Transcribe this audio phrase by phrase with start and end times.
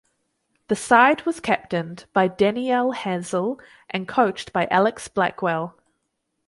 [0.67, 5.77] The side was captained by Danielle Hazell and coached by Alex Blackwell.